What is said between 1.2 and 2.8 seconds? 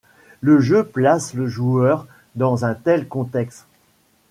le joueur dans un